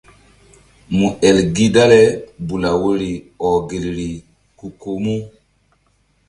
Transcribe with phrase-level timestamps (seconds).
[0.95, 2.01] Mu el gi dale
[2.47, 3.11] bula woyri
[3.47, 4.09] ɔh gelri
[4.57, 5.15] ku ko mu.